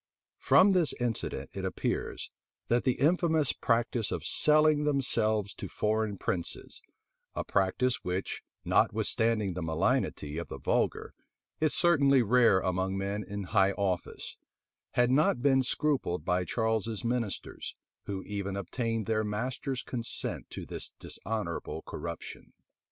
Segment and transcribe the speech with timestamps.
[0.25, 2.31] [*] From this incident it appears,
[2.69, 6.81] that the infamous practice of selling themselves to foreign princes,
[7.35, 11.13] a practice which, notwithstanding the malignity of the vulgar,
[11.59, 14.37] is certainly rare among men in high office,
[14.93, 17.75] had not been scrupled by Charles's ministers,
[18.07, 22.53] who even obtained their master's consent to this dishonorable corruption.